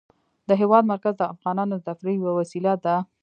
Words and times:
د 0.47 0.49
هېواد 0.61 0.83
مرکز 0.91 1.13
د 1.17 1.23
افغانانو 1.33 1.73
د 1.77 1.81
تفریح 1.87 2.15
یوه 2.19 2.33
وسیله 2.39 2.73
ده. 2.85 2.95